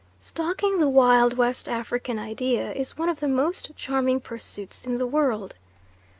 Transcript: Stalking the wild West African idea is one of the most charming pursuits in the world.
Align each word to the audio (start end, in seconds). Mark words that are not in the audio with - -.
Stalking 0.19 0.79
the 0.79 0.89
wild 0.89 1.37
West 1.37 1.69
African 1.69 2.17
idea 2.17 2.71
is 2.73 2.97
one 2.97 3.07
of 3.07 3.19
the 3.19 3.27
most 3.27 3.69
charming 3.75 4.19
pursuits 4.19 4.87
in 4.87 4.97
the 4.97 5.05
world. 5.05 5.53